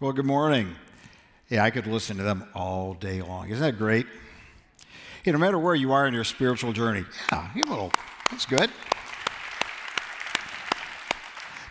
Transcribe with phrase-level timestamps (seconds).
[0.00, 0.76] Well, good morning.
[1.48, 3.50] Yeah, I could listen to them all day long.
[3.50, 4.06] Isn't that great?
[5.24, 7.90] Hey, no matter where you are in your spiritual journey, yeah, you little,
[8.30, 8.70] that's good.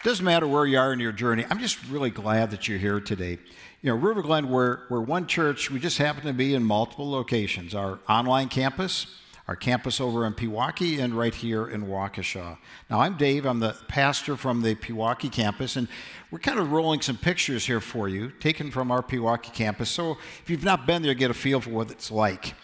[0.03, 1.45] Doesn't matter where you are in your journey.
[1.49, 3.39] I'm just really glad that you're here today.
[3.81, 5.71] You know, River Glen, we're, we're one church.
[5.71, 7.73] We just happen to be in multiple locations.
[7.73, 9.07] Our online campus,
[9.47, 12.57] our campus over in Pewaukee and right here in Waukesha.
[12.89, 13.45] Now, I'm Dave.
[13.45, 15.87] I'm the pastor from the Pewaukee campus, and
[16.31, 19.89] we're kind of rolling some pictures here for you, taken from our Pewaukee campus.
[19.89, 22.55] So if you've not been there, get a feel for what it's like.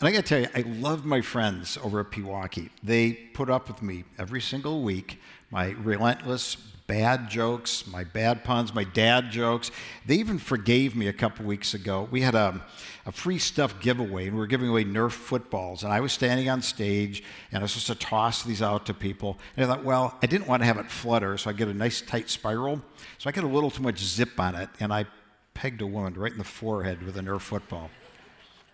[0.00, 2.70] And I got to tell you, I love my friends over at Pewaukee.
[2.82, 5.20] They put up with me every single week,
[5.50, 6.56] my relentless
[6.90, 9.70] bad jokes, my bad puns, my dad jokes.
[10.06, 12.08] They even forgave me a couple weeks ago.
[12.10, 12.64] We had a,
[13.06, 15.84] a free stuff giveaway, and we were giving away Nerf footballs.
[15.84, 17.22] And I was standing on stage,
[17.52, 19.38] and I was supposed to toss these out to people.
[19.56, 21.74] And I thought, well, I didn't want to have it flutter, so I get a
[21.74, 22.82] nice tight spiral.
[23.18, 25.06] So I get a little too much zip on it, and I
[25.54, 27.88] pegged a woman right in the forehead with a Nerf football.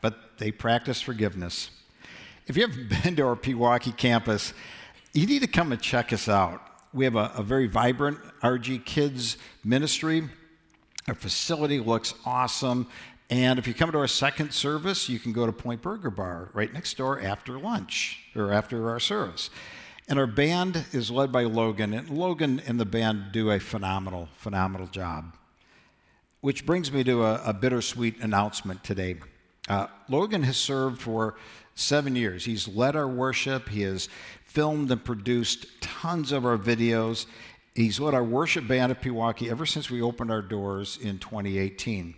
[0.00, 1.69] But they practice forgiveness.
[2.46, 4.54] If you haven't been to our Pewaukee campus,
[5.12, 6.62] you need to come and check us out.
[6.97, 10.30] We have a, a very vibrant RG Kids ministry.
[11.06, 12.86] Our facility looks awesome.
[13.28, 16.48] And if you come to our second service, you can go to Point Burger Bar
[16.55, 19.50] right next door after lunch or after our service.
[20.08, 24.31] And our band is led by Logan, and Logan and the band do a phenomenal,
[24.38, 25.36] phenomenal job.
[26.41, 29.16] Which brings me to a, a bittersweet announcement today.
[29.69, 31.34] Uh, Logan has served for
[31.75, 32.47] seven years.
[32.47, 34.08] He's led our worship, he has
[34.56, 37.26] filmed and produced tons of our videos.
[37.74, 42.14] He's led our worship band at Pewaukee ever since we opened our doors in 2018.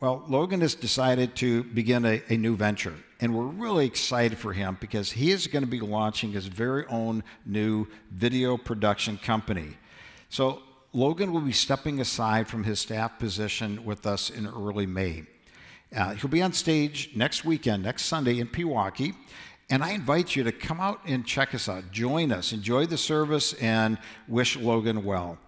[0.00, 4.54] Well, Logan has decided to begin a, a, new venture, and we're really excited for
[4.54, 9.76] him because he is going to be launching his very own new video production company.
[10.30, 10.62] So,
[10.94, 15.24] Logan will be stepping aside from his staff position with us in early May.
[15.94, 19.14] Uh, he'll be on stage next weekend, next Sunday in Pewaukee.
[19.70, 21.90] And I invite you to come out and check us out.
[21.90, 25.38] Join us, enjoy the service, and wish Logan well.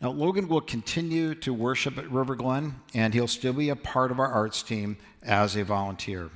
[0.00, 4.12] Now, Logan will continue to worship at River Glen, and he'll still be a part
[4.12, 6.30] of our arts team as a volunteer.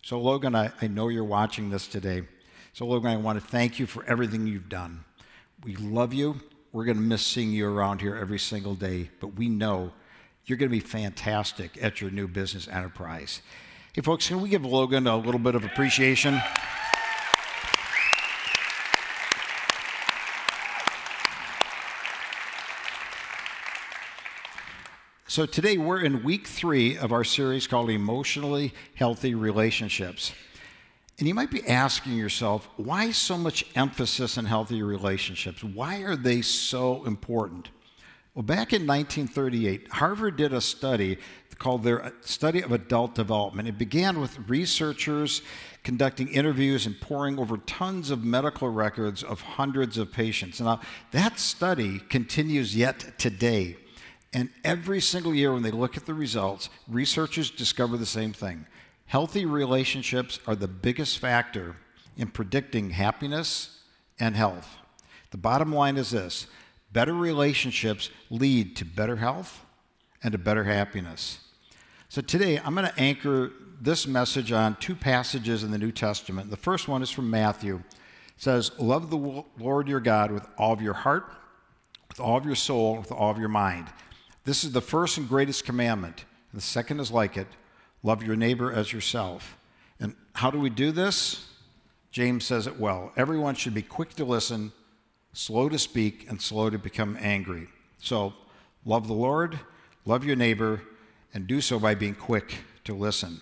[0.00, 2.22] So, Logan, I, I know you're watching this today.
[2.72, 5.04] So, Logan, I want to thank you for everything you've done.
[5.64, 6.40] We love you.
[6.72, 9.92] We're going to miss seeing you around here every single day, but we know
[10.46, 13.42] you're going to be fantastic at your new business enterprise.
[13.94, 16.42] Hey, folks, can we give Logan a little bit of appreciation?
[25.28, 30.32] So, today we're in week three of our series called Emotionally Healthy Relationships.
[31.20, 35.62] And you might be asking yourself, why so much emphasis on healthy relationships?
[35.62, 37.68] Why are they so important?
[38.34, 41.18] Well, back in 1938, Harvard did a study
[41.58, 43.68] called their uh, Study of Adult Development.
[43.68, 45.42] It began with researchers
[45.82, 50.60] conducting interviews and poring over tons of medical records of hundreds of patients.
[50.60, 53.76] Now, that study continues yet today.
[54.32, 58.66] And every single year, when they look at the results, researchers discover the same thing.
[59.06, 61.76] Healthy relationships are the biggest factor
[62.16, 63.80] in predicting happiness
[64.18, 64.78] and health.
[65.30, 66.46] The bottom line is this
[66.92, 69.64] Better relationships lead to better health
[70.22, 71.38] and to better happiness.
[72.14, 76.48] So today, I'm going to anchor this message on two passages in the New Testament.
[76.48, 77.82] The first one is from Matthew.
[78.28, 81.28] It says, Love the Lord your God with all of your heart,
[82.08, 83.88] with all of your soul, with all of your mind.
[84.44, 86.24] This is the first and greatest commandment.
[86.52, 87.48] And the second is like it
[88.04, 89.56] love your neighbor as yourself.
[89.98, 91.50] And how do we do this?
[92.12, 93.10] James says it well.
[93.16, 94.70] Everyone should be quick to listen
[95.32, 97.66] slow to speak, and slow to become angry.
[97.98, 98.34] So,
[98.84, 99.58] love the Lord,
[100.04, 100.80] love your neighbor,
[101.34, 103.40] and do so by being quick to listen.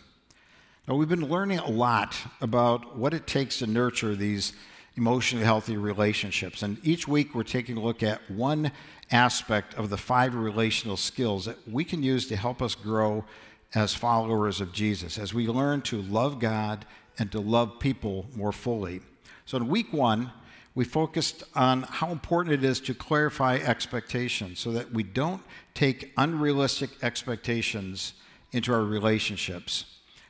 [0.89, 4.53] Now, we've been learning a lot about what it takes to nurture these
[4.97, 6.63] emotionally healthy relationships.
[6.63, 8.73] And each week we're taking a look at one
[9.11, 13.25] aspect of the five relational skills that we can use to help us grow
[13.75, 16.85] as followers of Jesus, as we learn to love God
[17.19, 19.01] and to love people more fully.
[19.47, 20.33] So, in week one,
[20.75, 25.43] we focused on how important it is to clarify expectations so that we don't
[25.75, 28.15] take unrealistic expectations
[28.53, 29.85] into our relationships.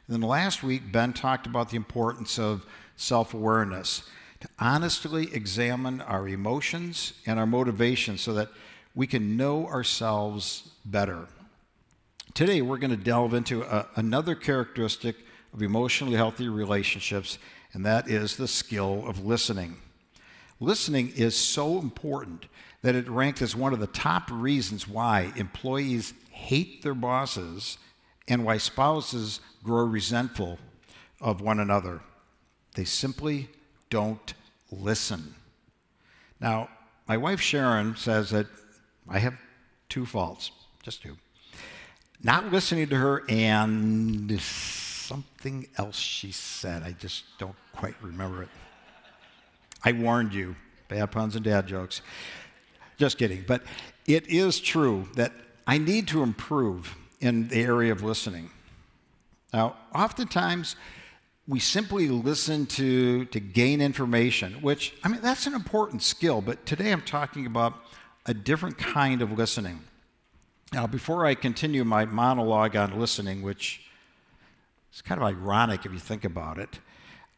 [0.06, 2.67] And then last week, Ben talked about the importance of
[2.97, 4.03] self awareness,
[4.41, 8.49] to honestly examine our emotions and our motivations so that
[8.95, 11.29] we can know ourselves better.
[12.35, 15.17] Today, we're going to delve into a, another characteristic
[15.53, 17.38] of emotionally healthy relationships,
[17.73, 19.77] and that is the skill of listening.
[20.62, 22.47] Listening is so important
[22.82, 27.79] that it ranked as one of the top reasons why employees hate their bosses
[28.29, 30.61] and why spouses grow resentful
[31.20, 32.00] of one another.
[32.76, 33.49] They simply
[33.91, 34.35] don't
[34.70, 35.35] listen.
[36.38, 36.69] Now,
[37.09, 38.47] my wife Sharon says that
[39.09, 39.35] I have
[39.88, 41.17] two faults, just two.
[42.23, 46.85] Not listening to her and something else she said.
[46.85, 48.49] I just don't quite remember it.
[49.84, 50.56] I warned you.
[50.88, 52.02] Bad puns and dad jokes.
[52.99, 53.44] Just kidding.
[53.46, 53.62] But
[54.06, 55.32] it is true that
[55.67, 58.50] I need to improve in the area of listening.
[59.52, 60.76] Now, oftentimes,
[61.46, 66.64] we simply listen to, to gain information, which, I mean, that's an important skill, but
[66.67, 67.75] today I'm talking about
[68.26, 69.81] a different kind of listening.
[70.73, 73.82] Now, before I continue my monologue on listening, which
[74.94, 76.78] is kind of ironic if you think about it,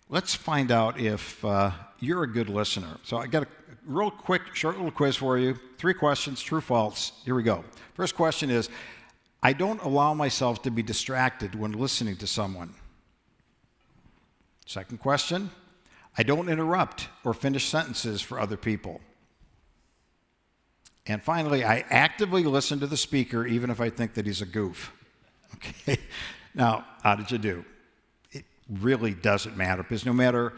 [0.08, 1.70] let's find out if uh,
[2.00, 2.98] you're a good listener.
[3.02, 3.46] So I got a
[3.86, 5.58] real quick, short little quiz for you.
[5.78, 7.12] Three questions, true, false.
[7.24, 7.64] Here we go.
[7.94, 8.68] First question is
[9.42, 12.74] I don't allow myself to be distracted when listening to someone.
[14.66, 15.50] Second question
[16.16, 19.00] I don't interrupt or finish sentences for other people.
[21.06, 24.46] And finally, I actively listen to the speaker even if I think that he's a
[24.46, 24.92] goof.
[25.54, 26.00] Okay?
[26.52, 27.64] Now, how did you do?
[28.68, 30.54] Really doesn't matter because no matter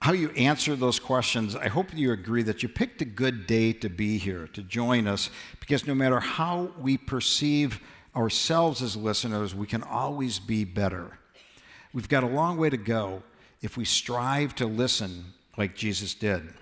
[0.00, 3.72] how you answer those questions, I hope you agree that you picked a good day
[3.74, 5.30] to be here, to join us,
[5.60, 7.80] because no matter how we perceive
[8.16, 11.18] ourselves as listeners, we can always be better.
[11.94, 13.22] We've got a long way to go
[13.60, 16.52] if we strive to listen like Jesus did.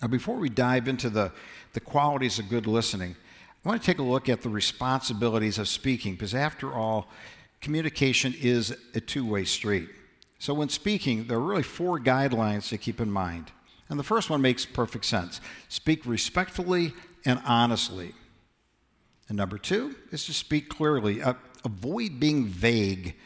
[0.00, 1.32] Now, before we dive into the,
[1.74, 3.16] the qualities of good listening,
[3.62, 7.08] I want to take a look at the responsibilities of speaking, because after all,
[7.60, 9.88] communication is a two way street.
[10.38, 13.52] So, when speaking, there are really four guidelines to keep in mind.
[13.90, 18.14] And the first one makes perfect sense speak respectfully and honestly.
[19.28, 21.34] And number two is to speak clearly, uh,
[21.64, 23.16] avoid being vague.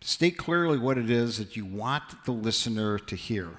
[0.00, 3.58] State clearly what it is that you want the listener to hear.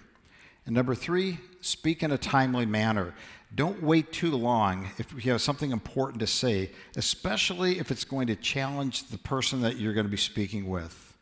[0.65, 3.15] And number three, speak in a timely manner.
[3.53, 8.27] Don't wait too long if you have something important to say, especially if it's going
[8.27, 11.17] to challenge the person that you're going to be speaking with.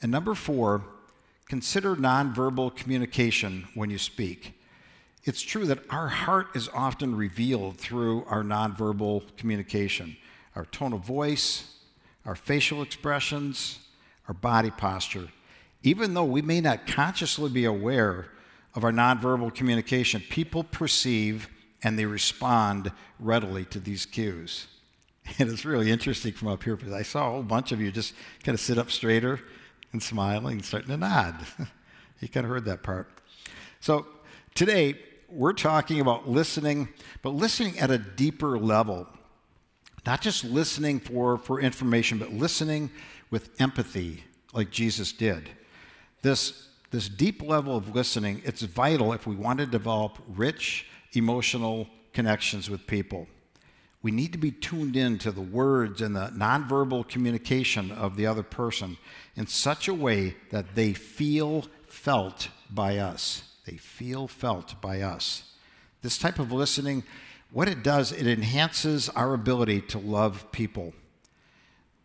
[0.00, 0.84] And number four,
[1.48, 4.60] Consider nonverbal communication when you speak.
[5.24, 10.16] It's true that our heart is often revealed through our nonverbal communication
[10.54, 11.76] our tone of voice,
[12.26, 13.78] our facial expressions,
[14.26, 15.28] our body posture.
[15.84, 18.26] Even though we may not consciously be aware
[18.74, 21.48] of our nonverbal communication, people perceive
[21.82, 24.66] and they respond readily to these cues.
[25.38, 27.92] And it's really interesting from up here because I saw a whole bunch of you
[27.92, 29.40] just kind of sit up straighter
[29.92, 31.36] and smiling and starting to nod.
[32.20, 33.10] you kind of heard that part.
[33.80, 34.06] So
[34.54, 34.96] today,
[35.28, 36.88] we're talking about listening,
[37.22, 39.06] but listening at a deeper level.
[40.06, 42.90] Not just listening for, for information, but listening
[43.30, 44.24] with empathy,
[44.54, 45.50] like Jesus did.
[46.22, 51.88] This, this deep level of listening, it's vital if we want to develop rich emotional
[52.12, 53.26] connections with people.
[54.00, 58.26] We need to be tuned in to the words and the nonverbal communication of the
[58.26, 58.96] other person
[59.34, 63.42] in such a way that they feel felt by us.
[63.66, 65.42] They feel felt by us.
[66.02, 67.02] This type of listening,
[67.50, 70.94] what it does, it enhances our ability to love people.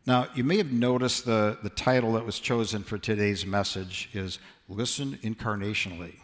[0.05, 4.39] Now, you may have noticed the, the title that was chosen for today's message is
[4.73, 6.15] Listen Incarnationally.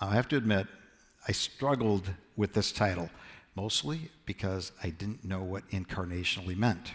[0.00, 0.68] Now, I have to admit,
[1.26, 3.10] I struggled with this title
[3.56, 6.92] mostly because I didn't know what incarnationally meant.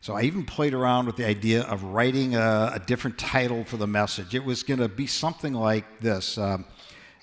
[0.00, 3.76] So I even played around with the idea of writing a, a different title for
[3.76, 4.36] the message.
[4.36, 6.64] It was going to be something like this um,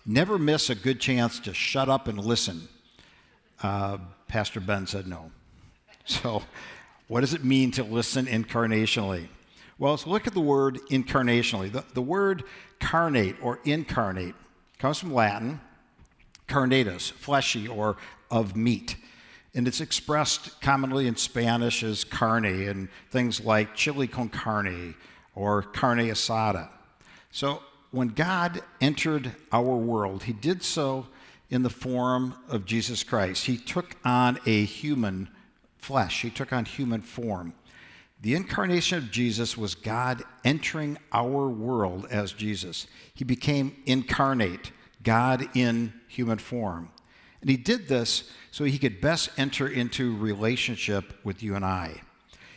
[0.06, 2.68] Never miss a good chance to shut up and listen.
[3.62, 5.32] Uh, Pastor Ben said no.
[6.06, 6.44] So,
[7.10, 9.28] what does it mean to listen incarnationally?
[9.80, 11.72] Well, let's look at the word incarnationally.
[11.72, 12.44] The, the word
[12.80, 14.34] carnate or incarnate
[14.80, 15.62] comes from Latin,
[16.48, 17.98] carnatus, fleshy or
[18.32, 18.96] of meat.
[19.54, 24.96] And it's expressed commonly in Spanish as carne and things like chili con carne
[25.36, 26.70] or carne asada.
[27.32, 31.08] So when God entered our world, he did so
[31.50, 33.46] in the form of Jesus Christ.
[33.46, 35.30] He took on a human
[35.78, 37.54] flesh, he took on human form.
[38.22, 42.88] The incarnation of Jesus was God entering our world as Jesus.
[43.14, 44.72] He became incarnate,
[45.04, 46.90] God in human form.
[47.42, 52.02] And he did this so he could best enter into relationship with you and I.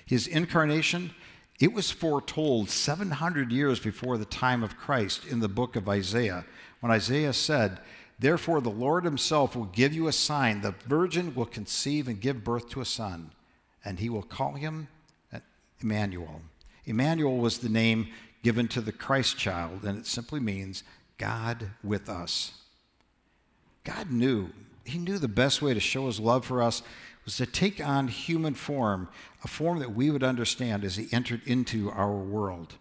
[0.06, 1.12] His incarnation,
[1.60, 6.46] it was foretold 700 years before the time of Christ in the book of Isaiah,
[6.80, 7.80] when Isaiah said,
[8.18, 10.60] Therefore, the Lord himself will give you a sign.
[10.62, 13.32] The virgin will conceive and give birth to a son,
[13.84, 14.88] and he will call him
[15.80, 16.42] Emmanuel.
[16.84, 18.08] Emmanuel was the name
[18.42, 20.82] given to the Christ child, and it simply means
[21.18, 22.52] God with us.
[23.84, 24.50] God knew,
[24.84, 26.82] He knew the best way to show His love for us
[27.25, 29.08] was to take on human form,
[29.44, 32.76] a form that we would understand as He entered into our world.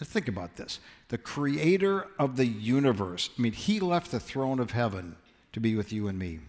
[0.00, 3.30] Now think about this the creator of the universe.
[3.36, 5.16] I mean, he left the throne of heaven
[5.52, 6.40] to be with you and me.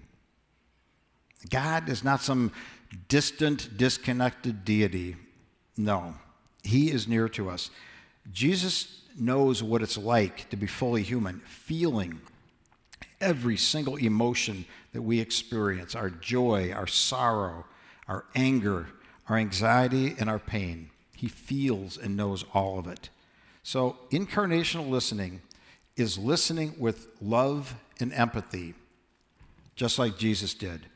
[1.50, 2.52] God is not some
[3.08, 5.16] distant, disconnected deity.
[5.80, 6.16] No,
[6.62, 7.72] he is near to us.
[8.34, 12.20] Jesus knows what it's like to be fully human, feeling
[13.22, 17.66] every single emotion that we experience our joy, our sorrow,
[18.10, 18.88] our anger,
[19.30, 20.90] our anxiety, and our pain.
[21.16, 23.10] He feels and knows all of it.
[23.64, 25.42] So, incarnational listening
[25.96, 28.74] is listening with love and empathy,
[29.78, 30.88] just like Jesus did.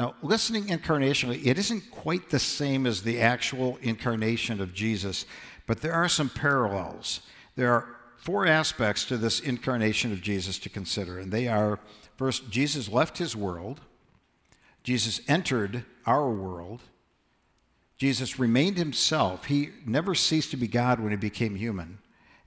[0.00, 5.26] Now, listening incarnationally, it isn't quite the same as the actual incarnation of Jesus,
[5.66, 7.20] but there are some parallels.
[7.54, 11.80] There are four aspects to this incarnation of Jesus to consider, and they are
[12.16, 13.82] first, Jesus left his world,
[14.84, 16.80] Jesus entered our world,
[17.98, 19.44] Jesus remained himself.
[19.44, 21.98] He never ceased to be God when he became human.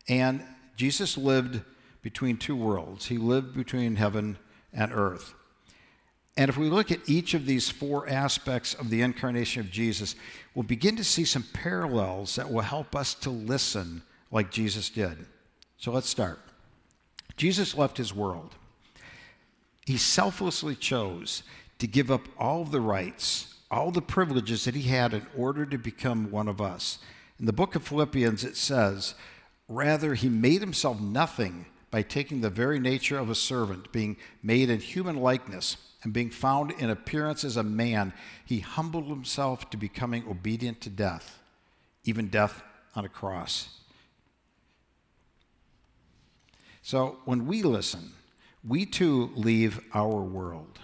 [0.10, 0.44] And
[0.76, 1.62] Jesus lived
[2.02, 3.06] between two worlds.
[3.06, 4.40] He lived between heaven
[4.74, 5.36] and earth.
[6.36, 10.16] And if we look at each of these four aspects of the incarnation of Jesus,
[10.56, 15.26] we'll begin to see some parallels that will help us to listen like Jesus did.
[15.78, 16.40] So let's start.
[17.38, 18.56] Jesus left his world.
[19.86, 21.44] He selflessly chose
[21.78, 25.78] to give up all the rights, all the privileges that he had in order to
[25.78, 27.00] become one of us.
[27.40, 29.16] In the book of Philippians, it says,
[29.68, 34.70] Rather, he made himself nothing by taking the very nature of a servant, being made
[34.70, 38.14] in human likeness, and being found in appearance as a man,
[38.46, 41.40] he humbled himself to becoming obedient to death,
[42.04, 42.62] even death
[42.94, 43.70] on a cross.
[46.82, 48.12] So when we listen,
[48.68, 50.80] we too leave our world.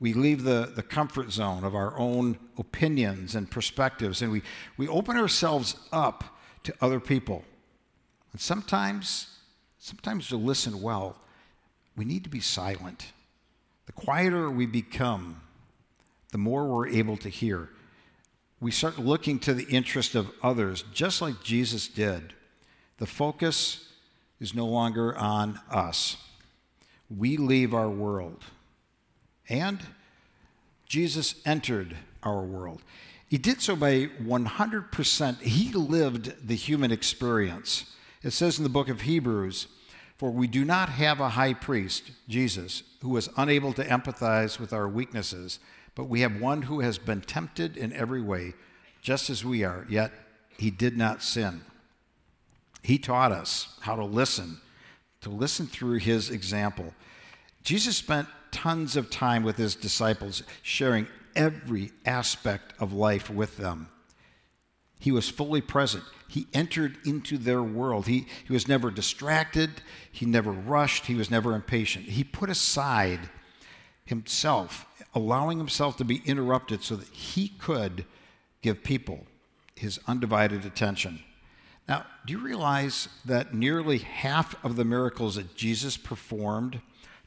[0.00, 4.42] We leave the, the comfort zone of our own opinions and perspectives, and we,
[4.76, 7.44] we open ourselves up to other people.
[8.32, 9.38] And sometimes,
[9.78, 11.16] sometimes to listen well,
[11.96, 13.12] we need to be silent.
[13.86, 15.40] The quieter we become,
[16.32, 17.70] the more we're able to hear.
[18.60, 22.32] We start looking to the interest of others, just like Jesus did.
[22.98, 23.92] The focus
[24.40, 26.16] is no longer on us.
[27.08, 28.44] We leave our world
[29.48, 29.80] and
[30.86, 32.82] Jesus entered our world.
[33.28, 35.40] He did so by 100%.
[35.40, 37.92] He lived the human experience.
[38.22, 39.66] It says in the book of Hebrews,
[40.16, 44.72] For we do not have a high priest, Jesus, who was unable to empathize with
[44.72, 45.58] our weaknesses,
[45.94, 48.54] but we have one who has been tempted in every way,
[49.02, 50.12] just as we are, yet
[50.58, 51.60] he did not sin.
[52.82, 54.58] He taught us how to listen,
[55.20, 56.94] to listen through his example.
[57.62, 63.88] Jesus spent tons of time with his disciples, sharing every aspect of life with them.
[64.98, 66.04] He was fully present.
[66.28, 68.06] He entered into their world.
[68.06, 69.70] He, he was never distracted.
[70.10, 71.06] He never rushed.
[71.06, 72.06] He was never impatient.
[72.06, 73.28] He put aside
[74.04, 78.04] himself, allowing himself to be interrupted so that he could
[78.62, 79.26] give people
[79.74, 81.20] his undivided attention.
[81.88, 86.80] Now, do you realize that nearly half of the miracles that Jesus performed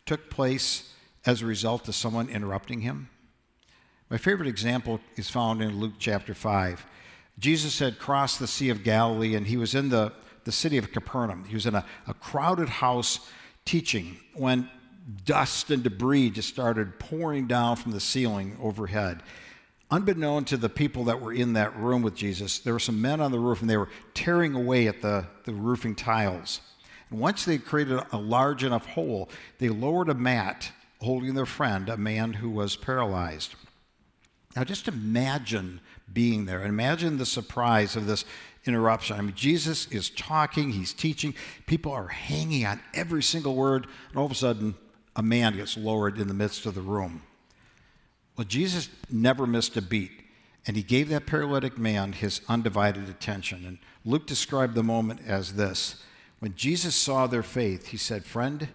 [0.05, 0.95] took place
[1.25, 3.09] as a result of someone interrupting him.
[4.09, 6.85] My favorite example is found in Luke chapter 5.
[7.39, 10.11] Jesus had crossed the Sea of Galilee and he was in the,
[10.43, 11.45] the city of Capernaum.
[11.45, 13.29] He was in a, a crowded house
[13.65, 14.69] teaching when
[15.25, 19.23] dust and debris just started pouring down from the ceiling overhead.
[19.91, 23.19] Unbeknown to the people that were in that room with Jesus, there were some men
[23.21, 26.61] on the roof and they were tearing away at the, the roofing tiles.
[27.09, 31.89] And once they created a large enough hole, they lowered a mat holding their friend,
[31.89, 33.55] a man who was paralyzed.
[34.55, 35.79] Now, just imagine
[36.11, 36.65] being there.
[36.65, 38.25] Imagine the surprise of this
[38.65, 39.17] interruption.
[39.17, 44.17] I mean, Jesus is talking, he's teaching, people are hanging on every single word, and
[44.17, 44.75] all of a sudden,
[45.15, 47.21] a man gets lowered in the midst of the room.
[48.37, 50.11] Well, Jesus never missed a beat,
[50.65, 53.65] and he gave that paralytic man his undivided attention.
[53.65, 56.03] And Luke described the moment as this
[56.39, 58.69] when Jesus saw their faith, he said, Friend,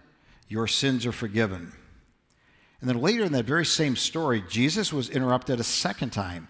[0.47, 1.73] your sins are forgiven.
[2.79, 6.47] And then later in that very same story, Jesus was interrupted a second time,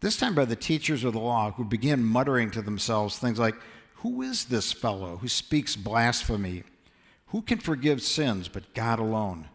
[0.00, 3.56] this time by the teachers of the law who began muttering to themselves things like,
[3.96, 6.62] Who is this fellow who speaks blasphemy?
[7.26, 9.48] Who can forgive sins but God alone?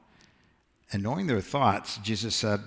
[0.91, 2.61] And knowing their thoughts, Jesus said,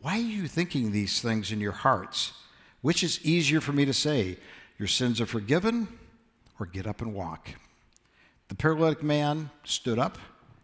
[0.00, 2.32] Why are you thinking these things in your hearts?
[2.80, 4.38] Which is easier for me to say,
[4.78, 5.88] Your sins are forgiven,
[6.58, 7.50] or get up and walk?
[8.48, 10.18] The paralytic man stood up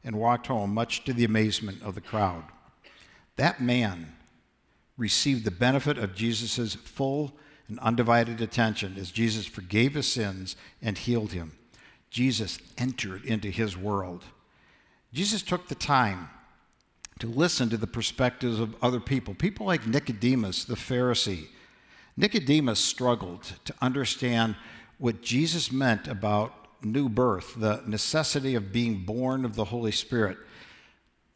[0.07, 2.45] and walked home, much to the amazement of the crowd.
[3.35, 4.15] That man
[4.97, 7.33] received the benefit of Jesus' full
[7.69, 11.59] and undivided attention as Jesus forgave his sins and healed him.
[12.09, 14.25] Jesus entered into his world.
[15.13, 16.31] Jesus took the time
[17.19, 21.49] to listen to the perspectives of other people, people like Nicodemus, the Pharisee.
[22.17, 24.55] Nicodemus struggled to understand
[24.99, 30.39] what Jesus meant about new birth, the necessity of being born of the Holy Spirit.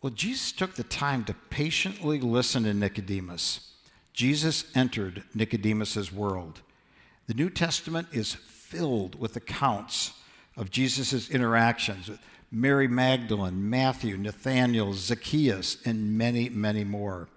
[0.02, 3.72] Well, Jesus took the time to patiently listen to Nicodemus.
[4.12, 6.62] Jesus entered Nicodemus's world.
[7.26, 10.12] The New Testament is filled with accounts
[10.56, 17.28] of Jesus' interactions with Mary Magdalene, Matthew, Nathanael, Zacchaeus, and many, many more.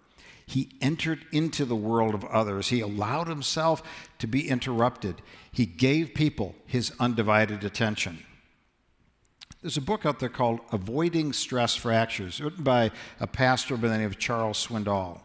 [0.45, 2.69] He entered into the world of others.
[2.69, 3.81] He allowed himself
[4.19, 5.21] to be interrupted.
[5.51, 8.25] He gave people his undivided attention.
[9.62, 13.97] There's a book out there called Avoiding Stress Fractures, written by a pastor by the
[13.97, 15.21] name of Charles Swindoll.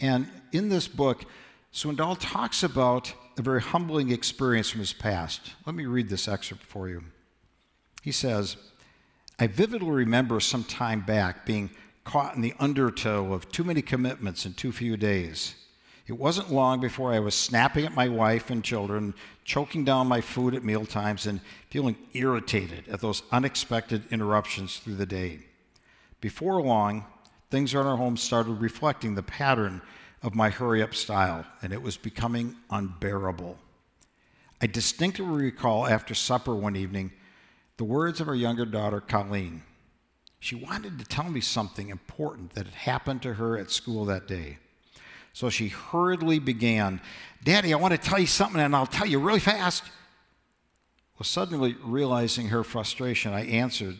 [0.00, 1.24] And in this book,
[1.72, 5.52] Swindoll talks about a very humbling experience from his past.
[5.66, 7.04] Let me read this excerpt for you.
[8.02, 8.56] He says,
[9.38, 11.70] I vividly remember some time back being
[12.04, 15.54] caught in the undertow of too many commitments in too few days.
[16.06, 20.20] It wasn't long before I was snapping at my wife and children, choking down my
[20.20, 25.40] food at mealtimes, and feeling irritated at those unexpected interruptions through the day.
[26.20, 27.06] Before long,
[27.50, 29.80] things in our home started reflecting the pattern
[30.22, 33.58] of my hurry up style, and it was becoming unbearable.
[34.60, 37.12] I distinctly recall after supper one evening
[37.76, 39.62] the words of our younger daughter, Colleen.
[40.44, 44.28] She wanted to tell me something important that had happened to her at school that
[44.28, 44.58] day.
[45.32, 47.00] So she hurriedly began,
[47.42, 49.84] Daddy, I want to tell you something, and I'll tell you really fast.
[51.18, 53.98] Well, suddenly realizing her frustration, I answered,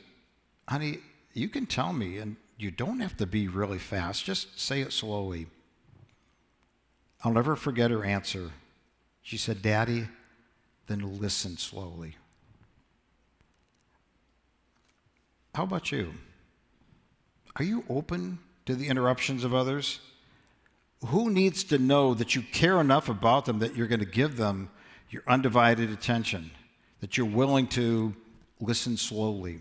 [0.69, 0.99] Honey,
[1.33, 4.27] you can tell me, and you don't have to be really fast.
[4.27, 5.47] Just say it slowly.
[7.25, 8.51] I'll never forget her answer.
[9.23, 10.09] She said, Daddy,
[10.89, 12.17] then listen slowly.
[15.55, 16.13] How about you?
[17.57, 20.01] Are you open to the interruptions of others?
[21.07, 24.37] Who needs to know that you care enough about them that you're going to give
[24.37, 24.71] them
[25.11, 26.51] your undivided attention,
[27.01, 28.15] that you're willing to
[28.61, 29.61] listen slowly?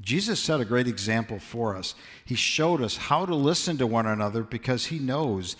[0.00, 1.94] Jesus set a great example for us.
[2.24, 5.56] He showed us how to listen to one another because he knows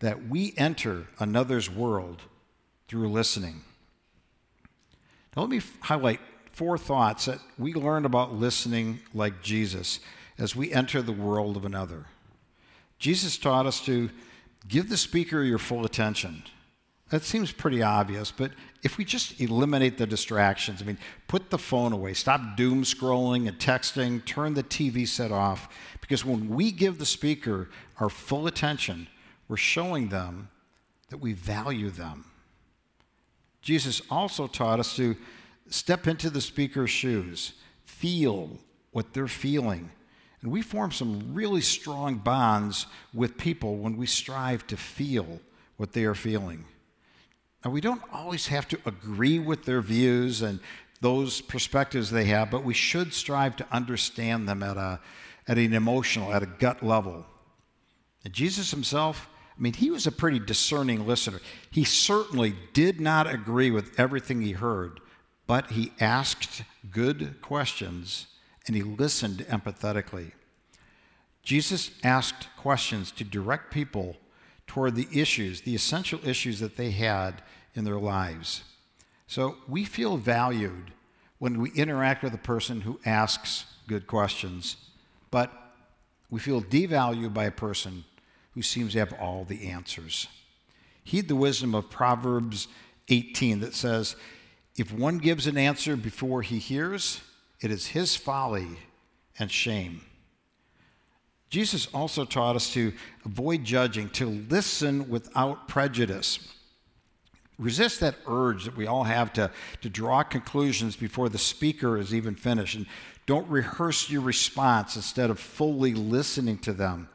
[0.00, 2.22] that we enter another's world
[2.86, 3.62] through listening.
[5.36, 6.20] Now, let me highlight
[6.52, 10.00] four thoughts that we learn about listening like Jesus
[10.38, 12.06] as we enter the world of another.
[12.98, 14.10] Jesus taught us to
[14.66, 16.42] give the speaker your full attention.
[17.10, 21.58] That seems pretty obvious, but if we just eliminate the distractions, I mean, put the
[21.58, 25.68] phone away, stop doom scrolling and texting, turn the TV set off,
[26.00, 29.08] because when we give the speaker our full attention,
[29.48, 30.50] we're showing them
[31.08, 32.26] that we value them.
[33.62, 35.16] Jesus also taught us to
[35.70, 38.58] step into the speaker's shoes, feel
[38.92, 39.90] what they're feeling.
[40.42, 45.40] And we form some really strong bonds with people when we strive to feel
[45.76, 46.64] what they are feeling.
[47.64, 50.60] Now, we don't always have to agree with their views and
[51.00, 55.00] those perspectives they have, but we should strive to understand them at, a,
[55.46, 57.26] at an emotional, at a gut level.
[58.24, 61.40] And Jesus himself, I mean, he was a pretty discerning listener.
[61.70, 65.00] He certainly did not agree with everything he heard,
[65.48, 68.26] but he asked good questions
[68.68, 70.32] and he listened empathetically.
[71.42, 74.16] Jesus asked questions to direct people
[74.66, 77.42] toward the issues, the essential issues that they had
[77.74, 78.62] in their lives.
[79.26, 80.92] So we feel valued
[81.38, 84.76] when we interact with a person who asks good questions,
[85.30, 85.52] but
[86.30, 88.04] we feel devalued by a person
[88.52, 90.26] who seems to have all the answers.
[91.04, 92.68] Heed the wisdom of Proverbs
[93.08, 94.16] 18 that says,
[94.76, 97.20] if one gives an answer before he hears,
[97.60, 98.68] it is his folly
[99.38, 100.02] and shame.
[101.50, 102.92] Jesus also taught us to
[103.24, 106.38] avoid judging, to listen without prejudice.
[107.58, 112.14] Resist that urge that we all have to, to draw conclusions before the speaker is
[112.14, 112.76] even finished.
[112.76, 112.86] And
[113.26, 117.08] don't rehearse your response instead of fully listening to them.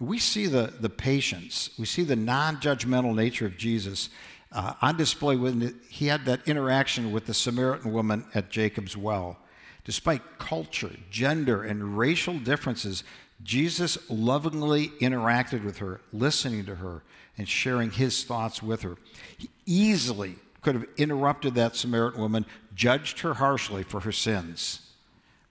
[0.00, 4.10] We see the, the patience, we see the non judgmental nature of Jesus
[4.52, 9.38] uh, on display when he had that interaction with the Samaritan woman at Jacob's well.
[9.84, 13.04] Despite culture, gender, and racial differences,
[13.42, 17.02] Jesus lovingly interacted with her, listening to her,
[17.36, 18.96] and sharing his thoughts with her.
[19.36, 24.80] He easily could have interrupted that Samaritan woman, judged her harshly for her sins.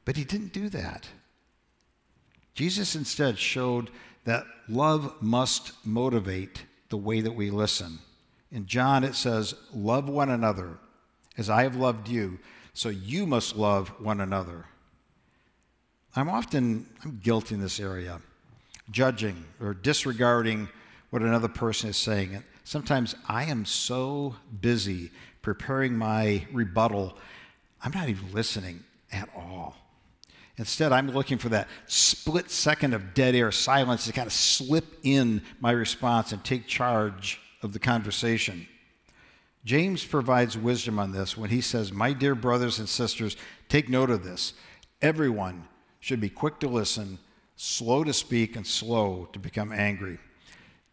[0.05, 1.07] But he didn't do that.
[2.55, 3.89] Jesus instead showed
[4.25, 7.99] that love must motivate the way that we listen.
[8.51, 10.79] In John, it says, Love one another
[11.37, 12.39] as I have loved you,
[12.73, 14.65] so you must love one another.
[16.15, 18.21] I'm often I'm guilty in this area,
[18.91, 20.69] judging or disregarding
[21.09, 22.35] what another person is saying.
[22.35, 27.15] And sometimes I am so busy preparing my rebuttal,
[27.83, 29.75] I'm not even listening at all.
[30.57, 34.85] Instead, I'm looking for that split second of dead air silence to kind of slip
[35.03, 38.67] in my response and take charge of the conversation.
[39.65, 43.37] James provides wisdom on this when he says, My dear brothers and sisters,
[43.69, 44.53] take note of this.
[45.01, 45.67] Everyone
[45.99, 47.17] should be quick to listen,
[47.55, 50.17] slow to speak, and slow to become angry.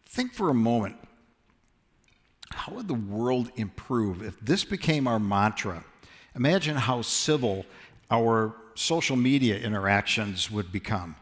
[0.05, 0.95] Think for a moment
[2.53, 5.83] how would the world improve if this became our mantra?
[6.35, 7.65] Imagine how civil
[8.09, 11.15] our social media interactions would become.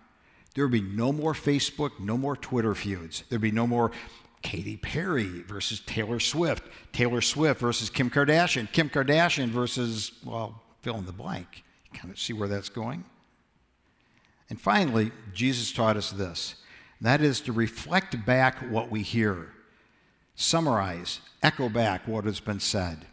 [0.56, 3.24] There would be no more Facebook, no more Twitter feuds.
[3.30, 3.92] There'd be no more
[4.42, 10.98] Katy Perry versus Taylor Swift, Taylor Swift versus Kim Kardashian, Kim Kardashian versus, well, fill
[10.98, 11.64] in the blank.
[11.92, 13.04] You kind of see where that's going.
[14.50, 16.56] And finally, Jesus taught us this
[17.02, 19.54] that is to reflect back what we hear,
[20.36, 23.06] summarize, echo back what has been said.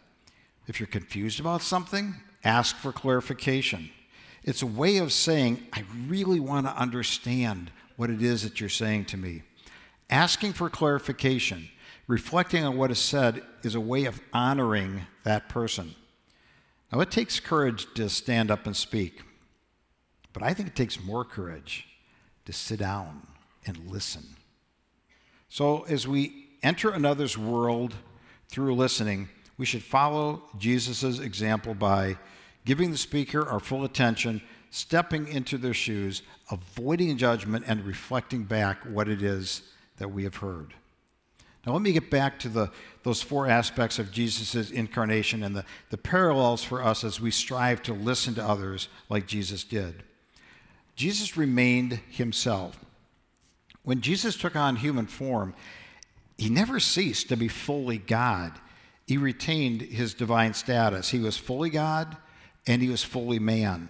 [0.67, 3.89] If you're confused about something, ask for clarification.
[4.43, 8.69] It's a way of saying, I really want to understand what it is that you're
[8.69, 9.43] saying to me.
[10.09, 11.69] Asking for clarification,
[12.07, 15.95] reflecting on what is said, is a way of honoring that person.
[16.91, 19.21] Now, it takes courage to stand up and speak,
[20.31, 21.85] but I think it takes more courage
[22.45, 23.27] to sit down
[23.65, 24.23] and listen.
[25.49, 27.93] So, as we enter another's world
[28.47, 32.17] through listening, we should follow Jesus' example by
[32.63, 38.83] giving the speaker our full attention, stepping into their shoes, avoiding judgment, and reflecting back
[38.85, 39.63] what it is
[39.97, 40.73] that we have heard.
[41.65, 42.71] Now, let me get back to the,
[43.03, 47.83] those four aspects of Jesus' incarnation and the, the parallels for us as we strive
[47.83, 50.03] to listen to others like Jesus did.
[50.95, 52.79] Jesus remained himself.
[53.83, 55.53] When Jesus took on human form,
[56.37, 58.53] he never ceased to be fully God.
[59.05, 61.09] He retained his divine status.
[61.09, 62.17] He was fully God
[62.65, 63.89] and he was fully man.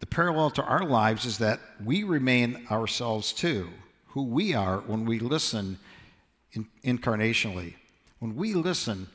[0.00, 3.70] The parallel to our lives is that we remain ourselves too,
[4.12, 5.78] who we are when we listen
[6.52, 7.74] in, incarnationally.
[8.18, 9.08] When we listen,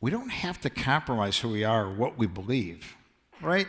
[0.00, 2.96] we don't have to compromise who we are what we believe,
[3.40, 3.66] right?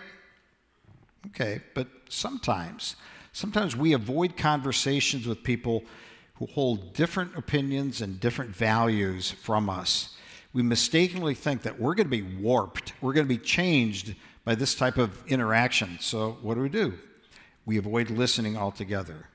[1.27, 2.95] Okay, but sometimes,
[3.33, 5.83] sometimes we avoid conversations with people
[6.35, 10.15] who hold different opinions and different values from us.
[10.53, 14.15] We mistakenly think that we're going to be warped, we're going to be changed
[14.45, 15.97] by this type of interaction.
[15.99, 16.93] So, what do we do?
[17.65, 19.27] We avoid listening altogether.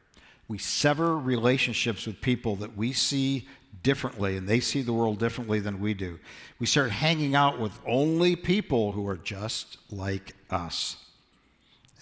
[0.50, 3.46] We sever relationships with people that we see
[3.84, 6.18] differently and they see the world differently than we do.
[6.58, 10.96] We start hanging out with only people who are just like us.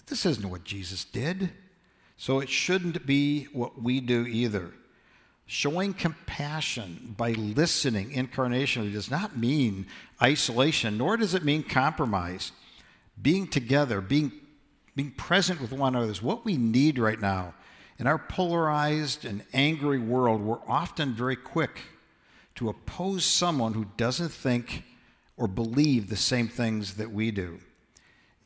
[0.06, 1.50] This isn't what Jesus did,
[2.16, 4.72] so it shouldn't be what we do either.
[5.44, 9.86] Showing compassion by listening incarnationally does not mean
[10.22, 12.52] isolation, nor does it mean compromise
[13.20, 14.32] being together, being,
[14.96, 17.52] being present with one another is what we need right now.
[17.98, 21.80] In our polarized and angry world, we're often very quick
[22.54, 24.84] to oppose someone who doesn't think
[25.36, 27.58] or believe the same things that we do.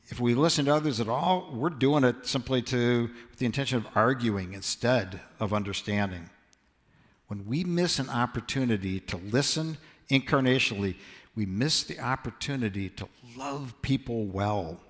[0.09, 3.79] If we listen to others at all, we're doing it simply to, with the intention
[3.79, 6.31] of arguing instead of understanding.
[7.29, 9.79] When we miss an opportunity to listen
[10.11, 10.97] incarnationally,
[11.35, 14.81] we miss the opportunity to love people well.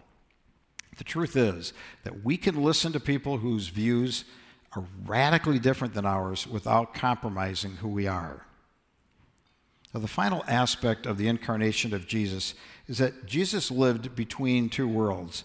[0.99, 1.73] The truth is
[2.05, 4.25] that we can listen to people whose views
[4.75, 8.47] are radically different than ours without compromising who we are.
[9.93, 12.55] Now, the final aspect of the incarnation of Jesus
[12.89, 15.45] is that Jesus lived between two worlds.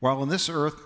[0.00, 0.82] While on this earth,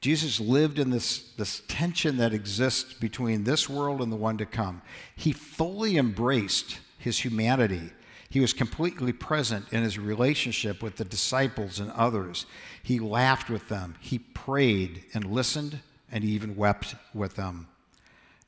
[0.00, 4.46] Jesus lived in this, this tension that exists between this world and the one to
[4.46, 4.82] come.
[5.14, 7.90] He fully embraced his humanity
[8.30, 12.46] he was completely present in his relationship with the disciples and others.
[12.80, 17.68] He laughed with them, he prayed and listened, and he even wept with them.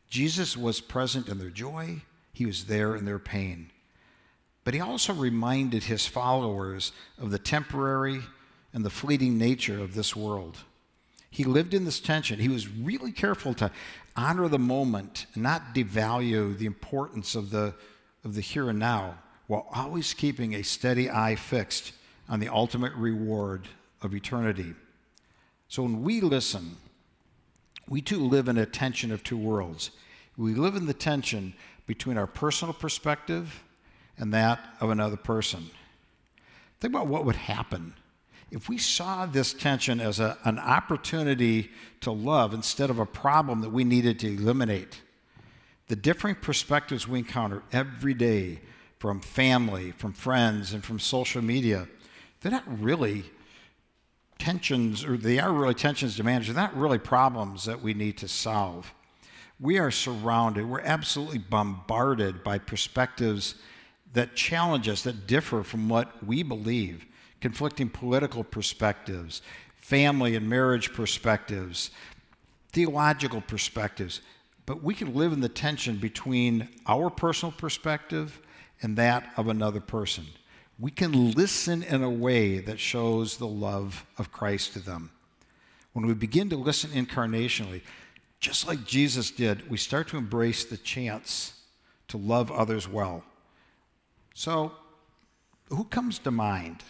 [0.09, 3.71] Jesus was present in their joy, he was there in their pain.
[4.65, 8.21] But he also reminded his followers of the temporary
[8.73, 10.59] and the fleeting nature of this world.
[11.31, 12.39] He lived in this tension.
[12.39, 13.71] He was really careful to
[14.17, 17.75] honor the moment not devalue the importance of the,
[18.25, 21.93] of the here and now, while always keeping a steady eye fixed
[22.29, 23.67] on the ultimate reward
[24.03, 24.75] of eternity.
[25.69, 26.77] So when we listen,
[27.89, 29.91] we too live in a tension of two worlds.
[30.37, 31.55] We live in the tension
[31.87, 33.63] between our personal perspective
[34.17, 35.71] and that of another person.
[36.81, 37.95] Think about what would happen
[38.53, 41.71] if we saw this tension as a, an opportunity
[42.03, 45.01] to love instead of a problem that we needed to eliminate.
[45.89, 48.61] The differing perspectives we encounter every day
[48.99, 51.89] from family, from friends, and from social media,
[52.41, 53.25] they're not really
[54.43, 56.49] tensions, or they are really tensions to manage.
[56.49, 58.93] They're not really problems that we need to solve.
[59.61, 63.55] We are surrounded, we're absolutely bombarded by perspectives
[64.15, 67.07] that challenge us, that differ from what we believe
[67.41, 69.43] conflicting political perspectives,
[69.77, 71.93] family and marriage perspectives,
[72.73, 74.23] theological perspectives.
[74.67, 78.41] But we can live in the tension between our personal perspective
[78.81, 80.27] and that of another person.
[80.83, 85.11] We can listen in a way that shows the love of Christ to them.
[85.95, 87.81] When we begin to listen incarnationally,
[88.41, 91.55] just like Jesus did, we start to embrace the chance
[92.09, 93.25] to love others well.
[94.35, 94.73] So,
[95.69, 96.83] who comes to mind?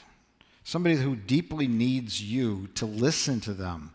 [0.64, 3.92] somebody who deeply needs you to listen to them.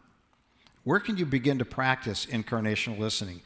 [0.84, 3.42] Where can you begin to practice incarnational listening?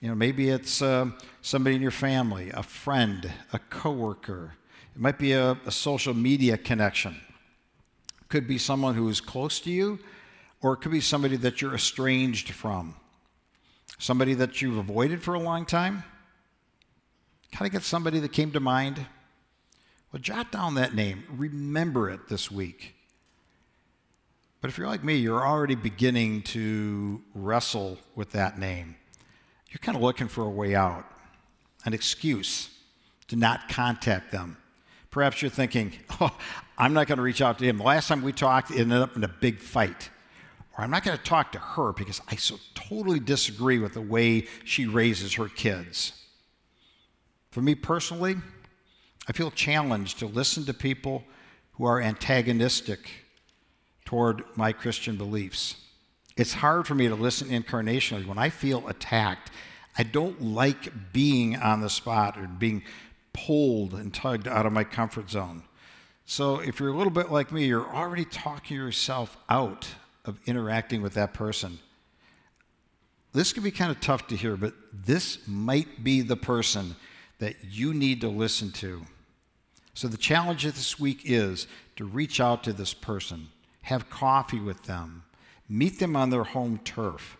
[0.00, 1.10] You know, maybe it's uh,
[1.42, 4.54] somebody in your family, a friend, a coworker.
[4.96, 7.20] It might be a, a social media connection.
[8.18, 9.98] It could be someone who is close to you,
[10.62, 12.94] or it could be somebody that you're estranged from.
[13.98, 16.02] Somebody that you've avoided for a long time.
[17.52, 19.04] Kind of get somebody that came to mind
[20.12, 21.24] well, jot down that name.
[21.28, 22.94] Remember it this week.
[24.62, 28.96] But if you're like me, you're already beginning to wrestle with that name.
[29.68, 31.04] You're kind of looking for a way out,
[31.84, 32.70] an excuse
[33.28, 34.56] to not contact them.
[35.16, 36.36] Perhaps you're thinking, oh,
[36.76, 37.78] I'm not going to reach out to him.
[37.78, 40.10] The last time we talked, it ended up in a big fight.
[40.76, 44.02] Or I'm not going to talk to her because I so totally disagree with the
[44.02, 46.22] way she raises her kids.
[47.50, 48.36] For me personally,
[49.26, 51.24] I feel challenged to listen to people
[51.76, 53.08] who are antagonistic
[54.04, 55.76] toward my Christian beliefs.
[56.36, 58.26] It's hard for me to listen incarnationally.
[58.26, 59.50] When I feel attacked,
[59.96, 62.82] I don't like being on the spot or being
[63.36, 65.62] pulled and tugged out of my comfort zone.
[66.24, 69.86] So if you're a little bit like me, you're already talking yourself out
[70.24, 71.78] of interacting with that person.
[73.32, 76.96] This can be kind of tough to hear, but this might be the person
[77.38, 79.04] that you need to listen to.
[79.94, 83.48] So the challenge of this week is to reach out to this person,
[83.82, 85.24] have coffee with them,
[85.68, 87.35] meet them on their home turf.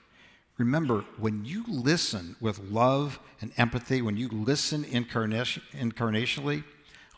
[0.59, 6.65] Remember, when you listen with love and empathy, when you listen incarnation, incarnationally,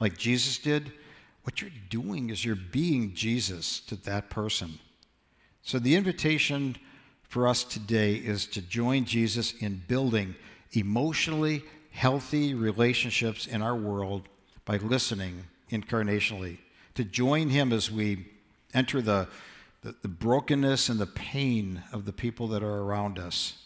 [0.00, 0.92] like Jesus did,
[1.44, 4.78] what you're doing is you're being Jesus to that person.
[5.62, 6.76] So the invitation
[7.22, 10.34] for us today is to join Jesus in building
[10.72, 14.28] emotionally healthy relationships in our world
[14.64, 16.58] by listening incarnationally,
[16.94, 18.26] to join Him as we
[18.74, 19.28] enter the,
[19.88, 23.56] the, the, brokenness and the pain of the people that are around us.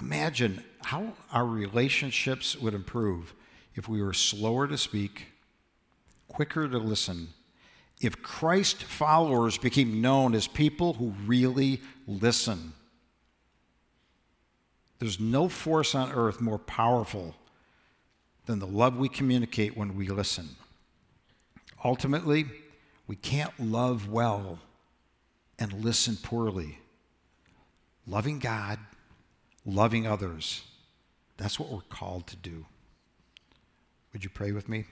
[0.00, 3.32] Imagine how our relationships would improve
[3.76, 5.26] if we were slower to speak,
[6.26, 7.28] quicker to listen,
[8.00, 12.72] if Christ followers became known as people who really listen.
[14.98, 17.36] There's no force on earth more powerful
[18.46, 20.56] than the love we communicate when we listen.
[21.84, 22.46] Ultimately,
[23.06, 24.58] we can't love well
[25.60, 26.78] and listen poorly.
[28.06, 28.78] Loving God,
[29.64, 30.64] loving others,
[31.36, 32.66] that's what we're called to do.
[34.12, 34.84] Would you pray with me?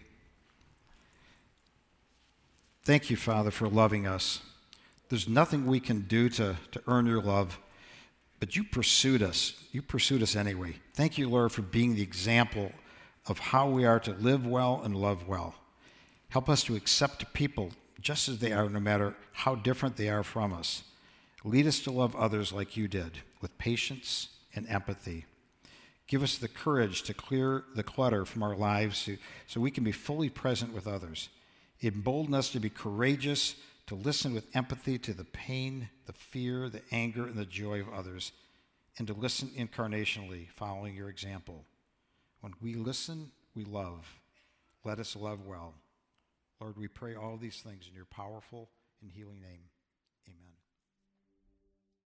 [2.84, 4.40] Thank you, Father, for loving us.
[5.08, 7.58] There's nothing we can do to, to earn your love,
[8.40, 9.54] but you pursued us.
[9.72, 10.76] You pursued us anyway.
[10.94, 12.72] Thank you, Lord, for being the example
[13.26, 15.54] of how we are to live well and love well.
[16.30, 20.22] Help us to accept people just as they are, no matter how different they are
[20.22, 20.82] from us.
[21.44, 25.24] Lead us to love others like you did, with patience and empathy.
[26.06, 29.08] Give us the courage to clear the clutter from our lives
[29.46, 31.28] so we can be fully present with others.
[31.82, 33.54] Embolden us to be courageous,
[33.86, 37.92] to listen with empathy to the pain, the fear, the anger, and the joy of
[37.92, 38.32] others,
[38.98, 41.64] and to listen incarnationally, following your example.
[42.40, 44.06] When we listen, we love.
[44.84, 45.74] Let us love well.
[46.60, 49.70] Lord, we pray all these things in your powerful and healing name.